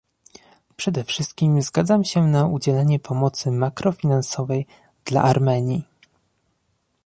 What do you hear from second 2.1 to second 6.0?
na udzielenie pomocy makrofinansowej dla Armenii